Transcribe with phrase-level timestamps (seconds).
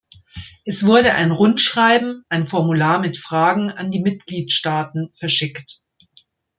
[0.65, 5.81] Es wurde ein Rundschreiben, ein Formular mit Fragen an die Mitgliedstaaten verschickt.